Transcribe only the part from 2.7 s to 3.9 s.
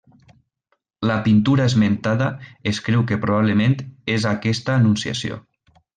es creu que probablement